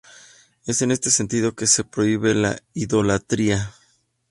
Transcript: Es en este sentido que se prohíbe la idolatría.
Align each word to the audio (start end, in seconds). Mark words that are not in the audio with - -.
Es 0.65 0.81
en 0.81 0.89
este 0.89 1.11
sentido 1.11 1.53
que 1.53 1.67
se 1.67 1.83
prohíbe 1.83 2.33
la 2.33 2.57
idolatría. 2.73 3.71